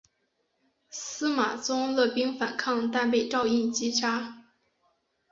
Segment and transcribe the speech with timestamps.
[0.89, 4.47] 司马宗勒兵反抗但被赵胤击杀。